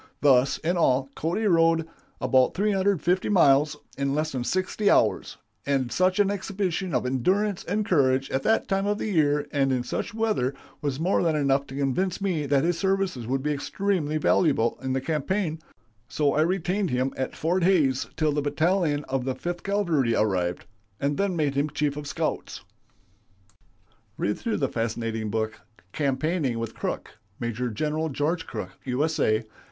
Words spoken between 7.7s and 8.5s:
courage at